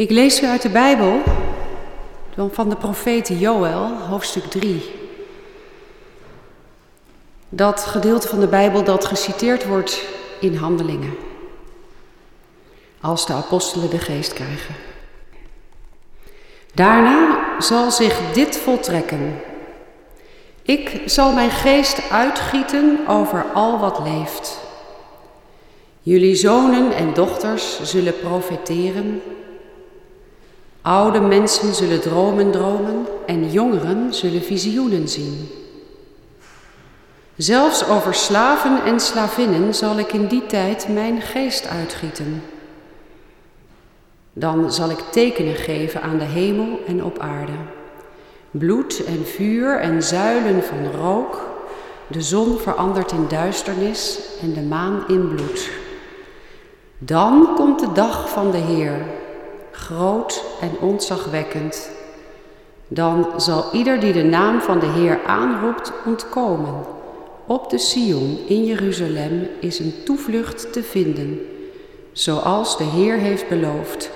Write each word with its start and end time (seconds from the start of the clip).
Ik 0.00 0.10
lees 0.10 0.42
u 0.42 0.46
uit 0.46 0.62
de 0.62 0.68
Bijbel 0.68 1.22
van 2.50 2.68
de 2.68 2.76
profeet 2.76 3.28
Joël, 3.28 3.98
hoofdstuk 4.08 4.44
3. 4.44 4.90
Dat 7.48 7.80
gedeelte 7.80 8.28
van 8.28 8.40
de 8.40 8.46
Bijbel 8.46 8.84
dat 8.84 9.04
geciteerd 9.04 9.66
wordt 9.66 10.04
in 10.38 10.54
handelingen. 10.54 11.14
Als 13.00 13.26
de 13.26 13.32
apostelen 13.32 13.90
de 13.90 13.98
geest 13.98 14.32
krijgen. 14.32 14.74
Daarna 16.74 17.38
zal 17.58 17.90
zich 17.90 18.32
dit 18.32 18.56
voltrekken. 18.56 19.40
Ik 20.62 21.02
zal 21.06 21.32
mijn 21.32 21.50
geest 21.50 22.10
uitgieten 22.10 22.98
over 23.08 23.44
al 23.54 23.78
wat 23.78 23.98
leeft. 23.98 24.60
Jullie 26.02 26.34
zonen 26.34 26.92
en 26.92 27.14
dochters 27.14 27.82
zullen 27.82 28.18
profeteren. 28.18 29.22
Oude 30.82 31.20
mensen 31.20 31.74
zullen 31.74 32.00
dromen 32.00 32.50
dromen 32.50 33.06
en 33.26 33.50
jongeren 33.50 34.14
zullen 34.14 34.42
visioenen 34.42 35.08
zien. 35.08 35.48
Zelfs 37.36 37.88
over 37.88 38.14
slaven 38.14 38.84
en 38.84 39.00
slavinnen 39.00 39.74
zal 39.74 39.98
ik 39.98 40.12
in 40.12 40.26
die 40.26 40.46
tijd 40.46 40.88
mijn 40.88 41.20
geest 41.20 41.68
uitgieten. 41.68 42.42
Dan 44.32 44.72
zal 44.72 44.90
ik 44.90 44.98
tekenen 45.10 45.54
geven 45.54 46.02
aan 46.02 46.18
de 46.18 46.24
hemel 46.24 46.80
en 46.86 47.04
op 47.04 47.18
aarde. 47.18 47.52
Bloed 48.50 49.04
en 49.04 49.26
vuur 49.26 49.78
en 49.78 50.02
zuilen 50.02 50.62
van 50.62 50.90
rook. 51.00 51.48
De 52.06 52.22
zon 52.22 52.58
verandert 52.58 53.12
in 53.12 53.26
duisternis 53.28 54.18
en 54.42 54.52
de 54.52 54.62
maan 54.62 55.04
in 55.08 55.28
bloed. 55.28 55.70
Dan 56.98 57.54
komt 57.54 57.80
de 57.80 57.92
dag 57.92 58.30
van 58.30 58.50
de 58.50 58.58
Heer, 58.58 59.06
groot 59.80 60.44
en 60.60 60.70
ontzagwekkend. 60.80 61.90
Dan 62.88 63.26
zal 63.36 63.64
ieder 63.72 64.00
die 64.00 64.12
de 64.12 64.22
naam 64.22 64.60
van 64.60 64.78
de 64.78 64.86
Heer 64.86 65.20
aanroept 65.26 65.92
ontkomen. 66.04 66.84
Op 67.46 67.70
de 67.70 67.78
Sion 67.78 68.38
in 68.46 68.64
Jeruzalem 68.64 69.48
is 69.60 69.78
een 69.78 69.94
toevlucht 70.04 70.72
te 70.72 70.82
vinden, 70.82 71.40
zoals 72.12 72.78
de 72.78 72.84
Heer 72.84 73.16
heeft 73.16 73.48
beloofd. 73.48 74.10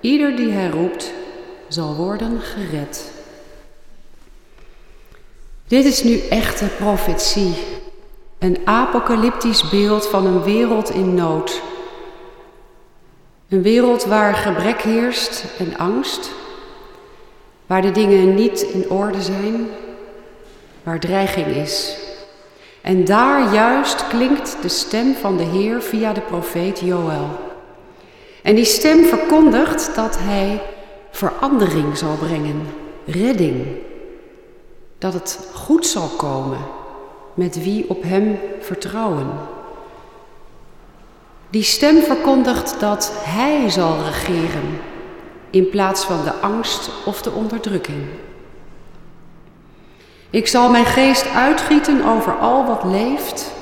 Ieder 0.00 0.36
die 0.36 0.50
hij 0.50 0.70
roept, 0.70 1.12
zal 1.68 1.94
worden 1.94 2.40
gered. 2.40 3.12
Dit 5.66 5.84
is 5.84 6.02
nu 6.02 6.18
echte 6.18 6.66
profetie, 6.78 7.54
een 8.38 8.58
apocalyptisch 8.64 9.68
beeld 9.68 10.06
van 10.06 10.26
een 10.26 10.42
wereld 10.42 10.90
in 10.90 11.14
nood. 11.14 11.62
Een 13.52 13.62
wereld 13.62 14.04
waar 14.04 14.34
gebrek 14.34 14.80
heerst 14.80 15.44
en 15.58 15.76
angst, 15.76 16.30
waar 17.66 17.82
de 17.82 17.90
dingen 17.90 18.34
niet 18.34 18.62
in 18.62 18.90
orde 18.90 19.22
zijn, 19.22 19.68
waar 20.82 21.00
dreiging 21.00 21.46
is. 21.46 21.96
En 22.80 23.04
daar 23.04 23.54
juist 23.54 24.08
klinkt 24.08 24.56
de 24.62 24.68
stem 24.68 25.14
van 25.14 25.36
de 25.36 25.42
Heer 25.42 25.82
via 25.82 26.12
de 26.12 26.20
profeet 26.20 26.80
Joël. 26.80 27.28
En 28.42 28.54
die 28.54 28.64
stem 28.64 29.04
verkondigt 29.04 29.94
dat 29.94 30.18
hij 30.18 30.62
verandering 31.10 31.96
zal 31.96 32.16
brengen, 32.16 32.66
redding. 33.06 33.66
Dat 34.98 35.12
het 35.12 35.48
goed 35.54 35.86
zal 35.86 36.08
komen 36.08 36.58
met 37.34 37.62
wie 37.62 37.84
op 37.88 38.02
hem 38.02 38.38
vertrouwen. 38.60 39.30
Die 41.52 41.62
stem 41.62 42.02
verkondigt 42.02 42.80
dat 42.80 43.12
hij 43.24 43.70
zal 43.70 44.04
regeren 44.04 44.80
in 45.50 45.68
plaats 45.68 46.04
van 46.04 46.24
de 46.24 46.32
angst 46.32 46.90
of 47.04 47.22
de 47.22 47.30
onderdrukking. 47.30 48.04
Ik 50.30 50.46
zal 50.46 50.70
mijn 50.70 50.84
geest 50.84 51.28
uitgieten 51.34 52.04
over 52.04 52.38
al 52.38 52.66
wat 52.66 52.84
leeft. 52.84 53.52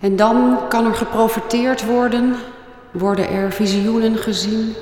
En 0.00 0.16
dan 0.16 0.58
kan 0.68 0.86
er 0.86 0.94
geprofiteerd 0.94 1.84
worden 1.84 2.36
worden 2.90 3.28
er 3.28 3.52
visioenen 3.52 4.16
gezien, 4.16 4.74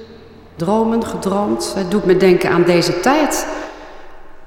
dromen 0.56 1.06
gedroomd. 1.06 1.72
Het 1.74 1.90
doet 1.90 2.04
me 2.04 2.16
denken 2.16 2.50
aan 2.50 2.64
deze 2.64 3.00
tijd, 3.00 3.46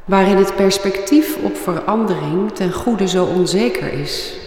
waarin 0.05 0.37
het 0.37 0.55
perspectief 0.55 1.37
op 1.43 1.57
verandering 1.57 2.51
ten 2.51 2.73
goede 2.73 3.07
zo 3.07 3.25
onzeker 3.25 3.93
is. 3.93 4.42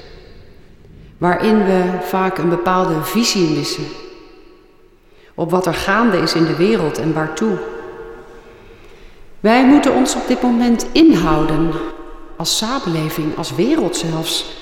Waarin 1.18 1.64
we 1.64 1.82
vaak 2.02 2.38
een 2.38 2.48
bepaalde 2.48 3.02
visie 3.02 3.56
missen 3.56 3.84
op 5.34 5.50
wat 5.50 5.66
er 5.66 5.74
gaande 5.74 6.16
is 6.16 6.34
in 6.34 6.44
de 6.44 6.56
wereld 6.56 6.98
en 6.98 7.12
waartoe. 7.12 7.58
Wij 9.40 9.66
moeten 9.66 9.94
ons 9.94 10.14
op 10.14 10.26
dit 10.26 10.42
moment 10.42 10.86
inhouden, 10.92 11.70
als 12.36 12.56
samenleving, 12.56 13.36
als 13.36 13.54
wereld 13.54 13.96
zelfs, 13.96 14.56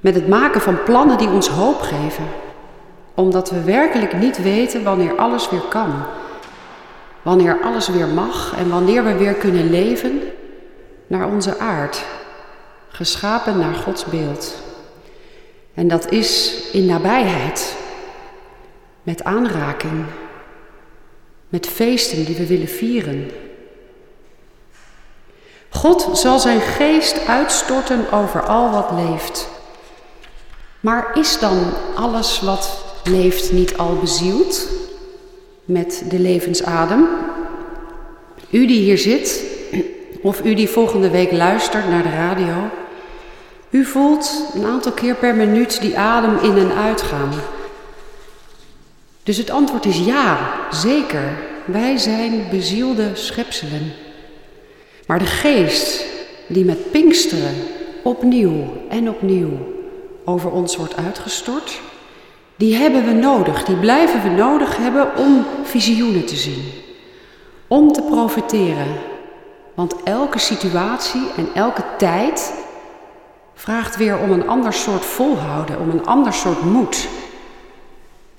met 0.00 0.14
het 0.14 0.28
maken 0.28 0.60
van 0.60 0.82
plannen 0.82 1.18
die 1.18 1.28
ons 1.28 1.48
hoop 1.48 1.80
geven 1.80 2.24
omdat 3.18 3.50
we 3.50 3.62
werkelijk 3.62 4.12
niet 4.12 4.42
weten 4.42 4.82
wanneer 4.82 5.16
alles 5.16 5.50
weer 5.50 5.64
kan. 5.68 5.92
Wanneer 7.22 7.58
alles 7.62 7.88
weer 7.88 8.06
mag 8.06 8.54
en 8.56 8.70
wanneer 8.70 9.04
we 9.04 9.16
weer 9.16 9.34
kunnen 9.34 9.70
leven 9.70 10.20
naar 11.06 11.28
onze 11.28 11.58
aard. 11.58 12.04
Geschapen 12.88 13.58
naar 13.58 13.74
Gods 13.74 14.04
beeld. 14.04 14.67
En 15.78 15.88
dat 15.88 16.10
is 16.10 16.60
in 16.72 16.86
nabijheid. 16.86 17.76
Met 19.02 19.24
aanraking. 19.24 20.04
Met 21.48 21.66
feesten 21.66 22.24
die 22.24 22.36
we 22.36 22.46
willen 22.46 22.68
vieren. 22.68 23.30
God 25.68 26.18
zal 26.18 26.38
zijn 26.38 26.60
geest 26.60 27.26
uitstorten 27.26 28.12
over 28.12 28.42
al 28.42 28.70
wat 28.70 28.90
leeft. 28.90 29.48
Maar 30.80 31.10
is 31.14 31.38
dan 31.38 31.58
alles 31.94 32.40
wat 32.40 32.84
leeft 33.04 33.52
niet 33.52 33.76
al 33.76 33.96
bezield 33.96 34.68
met 35.64 36.02
de 36.08 36.18
levensadem. 36.18 37.08
U 38.50 38.66
die 38.66 38.80
hier 38.80 38.98
zit, 38.98 39.44
of 40.22 40.44
u 40.44 40.54
die 40.54 40.68
volgende 40.68 41.10
week 41.10 41.32
luistert 41.32 41.88
naar 41.88 42.02
de 42.02 42.10
radio, 42.10 42.54
u 43.70 43.84
voelt 43.84 44.44
een 44.54 44.64
aantal 44.64 44.92
keer 44.92 45.14
per 45.14 45.34
minuut 45.34 45.80
die 45.80 45.98
adem 45.98 46.38
in 46.38 46.56
en 46.56 46.76
uitgaan. 46.76 47.30
Dus 49.22 49.36
het 49.36 49.50
antwoord 49.50 49.84
is 49.84 49.98
ja, 49.98 50.38
zeker. 50.70 51.38
Wij 51.64 51.96
zijn 51.96 52.46
bezielde 52.50 53.10
schepselen. 53.14 53.92
Maar 55.06 55.18
de 55.18 55.26
geest 55.26 56.04
die 56.46 56.64
met 56.64 56.90
Pinksteren 56.90 57.54
opnieuw 58.02 58.72
en 58.88 59.08
opnieuw 59.08 59.50
over 60.24 60.50
ons 60.50 60.76
wordt 60.76 60.96
uitgestort, 60.96 61.80
die 62.56 62.74
hebben 62.74 63.04
we 63.04 63.12
nodig, 63.12 63.64
die 63.64 63.76
blijven 63.76 64.22
we 64.22 64.28
nodig 64.28 64.76
hebben 64.76 65.16
om 65.16 65.46
visioenen 65.62 66.26
te 66.26 66.36
zien. 66.36 66.64
Om 67.66 67.92
te 67.92 68.02
profiteren. 68.02 68.96
Want 69.74 69.94
elke 70.04 70.38
situatie 70.38 71.22
en 71.36 71.48
elke 71.54 71.82
tijd 71.98 72.57
vraagt 73.58 73.96
weer 73.96 74.18
om 74.18 74.30
een 74.30 74.48
ander 74.48 74.72
soort 74.72 75.04
volhouden, 75.04 75.78
om 75.80 75.90
een 75.90 76.06
ander 76.06 76.32
soort 76.32 76.62
moed. 76.62 77.08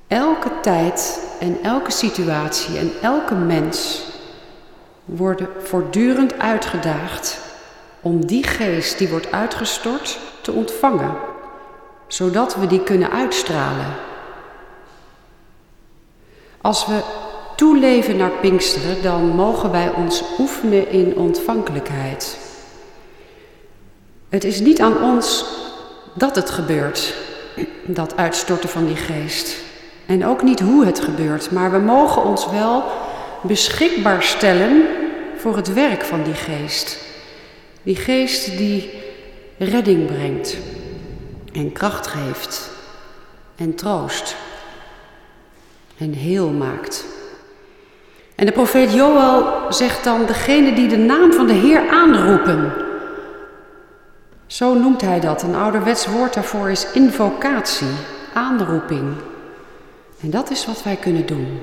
Elke 0.08 0.50
tijd 0.62 1.28
en 1.40 1.58
elke 1.64 1.92
situatie 1.92 2.78
en 2.78 2.92
elke 3.02 3.36
mens 3.36 4.04
worden 5.06 5.48
voortdurend 5.64 6.40
uitgedaagd 6.40 7.38
om 8.02 8.26
die 8.26 8.44
geest 8.44 8.98
die 8.98 9.10
wordt 9.10 9.32
uitgestort 9.32 10.20
te 10.42 10.52
ontvangen, 10.52 11.12
zodat 12.08 12.56
we 12.56 12.68
die 12.68 12.84
kunnen 12.84 13.12
uitstralen 13.12 13.96
als 16.62 16.86
we 16.86 17.02
toeleven 17.56 18.18
naar 18.18 18.32
Pinksteren, 18.42 19.02
dan 19.02 19.28
mogen 19.28 19.72
wij 19.72 19.92
ons 19.92 20.24
oefenen 20.40 20.90
in 20.90 21.18
ontvankelijkheid. 21.18 22.49
Het 24.30 24.44
is 24.44 24.60
niet 24.60 24.82
aan 24.82 25.02
ons 25.02 25.46
dat 26.14 26.36
het 26.36 26.50
gebeurt, 26.50 27.14
dat 27.86 28.18
uitstorten 28.18 28.70
van 28.70 28.86
die 28.86 28.96
geest. 28.96 29.56
En 30.06 30.26
ook 30.26 30.44
niet 30.44 30.60
hoe 30.60 30.86
het 30.86 31.00
gebeurt, 31.00 31.52
maar 31.52 31.72
we 31.72 31.78
mogen 31.78 32.24
ons 32.24 32.50
wel 32.50 32.84
beschikbaar 33.42 34.24
stellen 34.24 34.84
voor 35.38 35.56
het 35.56 35.74
werk 35.74 36.04
van 36.04 36.24
die 36.24 36.34
geest. 36.34 36.98
Die 37.84 37.96
geest 37.96 38.58
die 38.58 38.90
redding 39.58 40.06
brengt 40.06 40.58
en 41.54 41.72
kracht 41.72 42.08
geeft 42.08 42.70
en 43.56 43.76
troost 43.76 44.36
en 45.98 46.14
heel 46.14 46.50
maakt. 46.50 47.06
En 48.36 48.46
de 48.46 48.52
profeet 48.52 48.94
Joël 48.94 49.46
zegt 49.70 50.04
dan, 50.04 50.26
degene 50.26 50.74
die 50.74 50.88
de 50.88 50.98
naam 50.98 51.34
van 51.34 51.48
de 51.48 51.54
Heer 51.54 51.90
aanroepen. 51.90 52.74
Zo 54.50 54.74
noemt 54.74 55.02
hij 55.02 55.20
dat. 55.20 55.42
Een 55.42 55.56
ouderwets 55.56 56.06
woord 56.06 56.34
daarvoor 56.34 56.70
is 56.70 56.92
invocatie, 56.92 57.96
aanroeping. 58.34 59.14
En 60.22 60.30
dat 60.30 60.50
is 60.50 60.66
wat 60.66 60.84
wij 60.84 60.96
kunnen 60.96 61.26
doen. 61.26 61.60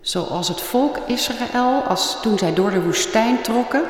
Zoals 0.00 0.48
het 0.48 0.60
volk 0.60 0.96
Israël, 1.06 1.82
als 1.88 2.18
toen 2.22 2.38
zij 2.38 2.54
door 2.54 2.70
de 2.70 2.82
woestijn 2.82 3.42
trokken, 3.42 3.82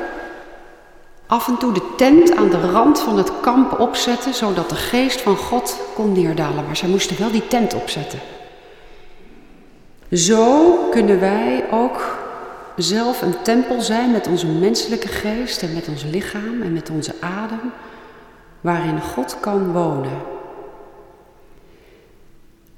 af 1.27 1.47
en 1.47 1.57
toe 1.57 1.73
de 1.73 1.93
tent 1.97 2.35
aan 2.35 2.49
de 2.49 2.71
rand 2.71 2.99
van 2.99 3.17
het 3.17 3.31
kamp 3.41 3.79
opzetten, 3.79 4.33
zodat 4.33 4.69
de 4.69 4.75
geest 4.75 5.21
van 5.21 5.37
God 5.37 5.79
kon 5.93 6.11
neerdalen. 6.11 6.65
Maar 6.65 6.77
zij 6.77 6.89
moesten 6.89 7.19
wel 7.19 7.31
die 7.31 7.47
tent 7.47 7.73
opzetten. 7.73 8.19
Zo 10.11 10.75
kunnen 10.91 11.19
wij 11.19 11.63
ook 11.71 12.24
zelf 12.75 13.21
een 13.21 13.41
tempel 13.41 13.81
zijn 13.81 14.11
met 14.11 14.27
onze 14.27 14.47
menselijke 14.47 15.07
geest 15.07 15.61
en 15.61 15.73
met 15.73 15.87
ons 15.87 16.03
lichaam 16.03 16.61
en 16.61 16.73
met 16.73 16.89
onze 16.89 17.13
adem, 17.19 17.71
waarin 18.61 19.01
God 19.01 19.39
kan 19.39 19.71
wonen. 19.71 20.21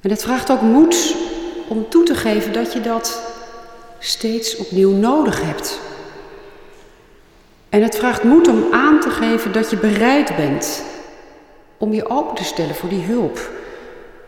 En 0.02 0.10
het 0.10 0.24
vraagt 0.24 0.52
ook 0.52 0.62
moed 0.62 1.16
om 1.68 1.90
toe 1.90 2.04
te 2.04 2.16
geven 2.16 2.54
dat 2.54 2.74
je 2.74 2.82
dat 2.82 3.22
steeds 4.00 4.56
opnieuw 4.56 4.92
nodig 4.92 5.42
hebt. 5.42 5.80
En 7.70 7.84
het 7.84 7.96
vraagt 7.96 8.24
moed 8.24 8.48
om 8.48 8.64
aan 8.72 9.00
te 9.00 9.10
geven 9.10 9.52
dat 9.52 9.70
je 9.70 9.78
bereid 9.78 10.36
bent 10.36 10.84
om 11.78 11.94
je 11.94 12.10
open 12.10 12.36
te 12.36 12.44
stellen 12.44 12.76
voor 12.76 12.90
die 12.90 13.04
hulp. 13.04 13.50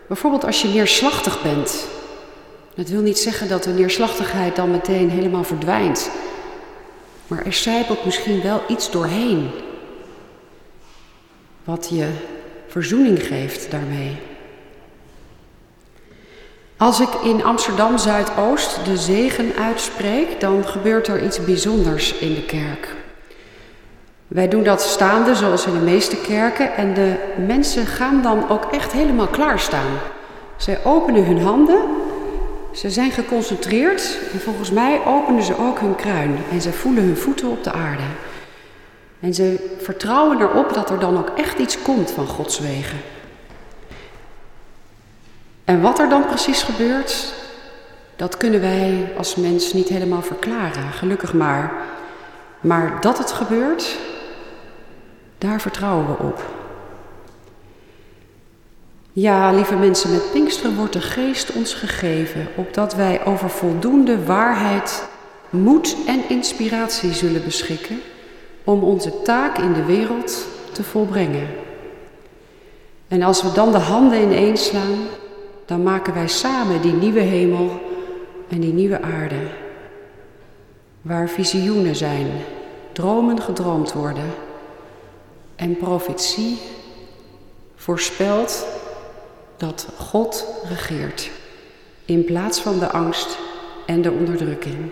Bijvoorbeeld 0.08 0.46
als 0.46 0.62
je 0.62 0.68
neerslachtig 0.68 1.42
bent. 1.42 1.88
Dat 2.80 2.90
wil 2.90 3.02
niet 3.02 3.18
zeggen 3.18 3.48
dat 3.48 3.64
de 3.64 3.70
neerslachtigheid 3.70 4.56
dan 4.56 4.72
meteen 4.72 5.10
helemaal 5.10 5.44
verdwijnt. 5.44 6.10
Maar 7.28 7.46
er 7.46 7.54
zijpelt 7.54 8.06
misschien 8.06 8.42
wel 8.42 8.62
iets 8.68 8.92
doorheen. 8.92 9.50
Wat 11.64 11.90
je 11.92 12.08
verzoening 12.68 13.24
geeft 13.24 13.72
daarmee. 13.72 14.18
Als 16.78 17.00
ik 17.00 17.14
in 17.24 17.44
Amsterdam 17.44 17.98
Zuidoost 17.98 18.86
de 18.86 18.98
zegen 18.98 19.52
uitspreek, 19.56 20.40
dan 20.40 20.66
gebeurt 20.66 21.08
er 21.08 21.24
iets 21.24 21.46
bijzonders 21.46 22.14
in 22.14 22.34
de 22.34 22.46
kerk. 22.46 22.96
Wij 24.28 24.48
doen 24.48 24.64
dat 24.64 24.82
staande, 24.82 25.36
zoals 25.36 25.66
in 25.66 25.74
de 25.74 25.80
meeste 25.80 26.16
kerken, 26.16 26.76
en 26.76 26.94
de 26.94 27.16
mensen 27.48 27.86
gaan 27.86 28.22
dan 28.22 28.50
ook 28.50 28.66
echt 28.72 28.92
helemaal 28.92 29.28
klaarstaan. 29.28 30.00
Zij 30.58 30.84
openen 30.84 31.26
hun 31.26 31.42
handen, 31.42 31.99
ze 32.80 32.90
zijn 32.90 33.12
geconcentreerd 33.12 34.18
en 34.34 34.40
volgens 34.40 34.72
mij 34.72 35.06
openen 35.06 35.44
ze 35.44 35.58
ook 35.58 35.80
hun 35.80 35.96
kruin 35.96 36.38
en 36.52 36.62
ze 36.62 36.72
voelen 36.72 37.04
hun 37.04 37.18
voeten 37.18 37.50
op 37.50 37.64
de 37.64 37.72
aarde. 37.72 38.04
En 39.20 39.34
ze 39.34 39.76
vertrouwen 39.82 40.42
erop 40.42 40.74
dat 40.74 40.90
er 40.90 41.00
dan 41.00 41.18
ook 41.18 41.30
echt 41.30 41.60
iets 41.60 41.82
komt 41.82 42.12
van 42.12 42.28
Gods 42.28 42.60
wegen. 42.60 42.98
En 45.66 45.82
wat 45.82 46.00
er 46.00 46.10
dan 46.10 46.26
precies 46.26 46.62
gebeurt, 46.62 47.34
dat 48.16 48.38
kunnen 48.38 48.62
wij 48.62 49.12
als 49.18 49.36
mens 49.36 49.74
niet 49.74 49.88
helemaal 49.88 50.22
verklaren, 50.22 50.92
gelukkig 50.92 51.34
maar. 51.34 51.72
Maar 52.62 53.02
dat 53.02 53.18
het 53.18 53.32
gebeurt, 53.32 53.98
daar 55.38 55.62
vertrouwen 55.62 56.08
we 56.08 56.24
op. 56.24 56.59
Ja, 59.20 59.52
lieve 59.52 59.76
mensen, 59.76 60.12
met 60.12 60.32
Pinksteren 60.32 60.76
wordt 60.76 60.94
de 60.94 61.02
geest 61.02 61.52
ons 61.52 61.74
gegeven, 61.74 62.48
opdat 62.56 62.96
wij 62.96 63.26
over 63.26 63.50
voldoende 63.50 64.26
waarheid, 64.26 65.08
moed 65.50 65.96
en 66.08 66.30
inspiratie 66.30 67.14
zullen 67.14 67.44
beschikken 67.44 68.02
om 68.64 68.84
onze 68.84 69.22
taak 69.22 69.58
in 69.58 69.74
de 69.74 69.86
wereld 69.86 70.46
te 70.72 70.84
volbrengen. 70.84 71.48
En 73.08 73.22
als 73.22 73.42
we 73.42 73.52
dan 73.52 73.72
de 73.72 73.78
handen 73.78 74.22
ineens 74.22 74.66
slaan, 74.66 74.98
dan 75.66 75.84
maken 75.84 76.14
wij 76.14 76.28
samen 76.28 76.82
die 76.82 76.94
nieuwe 76.94 77.20
hemel 77.20 77.82
en 78.50 78.60
die 78.60 78.74
nieuwe 78.74 79.02
aarde, 79.02 79.48
waar 81.02 81.30
visioenen 81.30 81.96
zijn, 81.96 82.28
dromen 82.92 83.42
gedroomd 83.42 83.94
worden 83.94 84.34
en 85.56 85.78
profetie 85.78 86.60
voorspelt 87.76 88.66
dat 89.60 89.88
God 89.98 90.46
regeert 90.68 91.30
in 92.06 92.26
plaats 92.26 92.60
van 92.60 92.80
de 92.80 92.92
angst 92.92 93.38
en 93.86 94.02
de 94.02 94.12
onderdrukking. 94.12 94.92